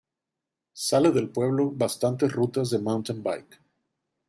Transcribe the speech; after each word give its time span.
Sale 0.83 1.11
del 1.11 1.29
pueblo 1.29 1.69
bastantes 1.69 2.31
rutas 2.33 2.71
de 2.71 2.79
Mountain 2.79 3.21
Bike. 3.21 3.59